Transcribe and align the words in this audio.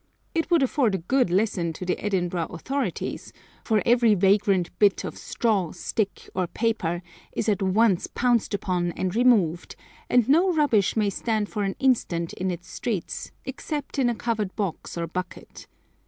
It 0.33 0.49
would 0.49 0.63
afford 0.63 0.95
a 0.95 1.05
good 1.07 1.29
lesson 1.29 1.73
to 1.73 1.85
the 1.85 2.03
Edinburgh 2.03 2.47
authorities, 2.47 3.31
for 3.63 3.83
every 3.85 4.15
vagrant 4.15 4.71
bit 4.79 5.03
of 5.03 5.15
straw, 5.15 5.73
stick, 5.73 6.27
or 6.33 6.47
paper, 6.47 7.03
is 7.33 7.47
at 7.47 7.61
once 7.61 8.07
pounced 8.07 8.55
upon 8.55 8.93
and 8.93 9.15
removed, 9.15 9.75
and 10.09 10.27
no 10.27 10.51
rubbish 10.53 10.97
may 10.97 11.11
stand 11.11 11.49
for 11.49 11.61
an 11.63 11.75
instant 11.77 12.33
in 12.33 12.49
its 12.49 12.67
streets 12.67 13.31
except 13.45 13.99
in 13.99 14.09
a 14.09 14.15
covered 14.15 14.55
box 14.55 14.97
or 14.97 15.05
bucket. 15.05 15.67